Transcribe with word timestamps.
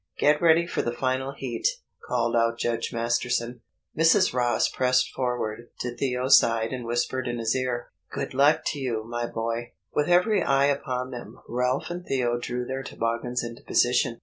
"Get 0.17 0.41
ready 0.41 0.65
for 0.65 0.81
the 0.81 0.91
final 0.91 1.33
heat," 1.37 1.67
called 2.07 2.35
out 2.35 2.57
Judge 2.57 2.91
Masterton. 2.91 3.61
Mrs. 3.95 4.33
Ross 4.33 4.67
pressed 4.67 5.11
forward 5.11 5.69
to 5.81 5.95
Theo's 5.95 6.39
side 6.39 6.73
and 6.73 6.85
whispered 6.85 7.27
in 7.27 7.37
his 7.37 7.55
ear, 7.55 7.91
"Good 8.11 8.33
luck 8.33 8.63
to 8.71 8.79
you, 8.79 9.03
my 9.07 9.27
boy." 9.27 9.73
With 9.93 10.07
every 10.09 10.41
eye 10.41 10.65
upon 10.65 11.11
them, 11.11 11.37
Ralph 11.47 11.91
and 11.91 12.03
Theo 12.03 12.39
drew 12.39 12.65
their 12.65 12.81
toboggans 12.81 13.43
into 13.43 13.61
position. 13.61 14.17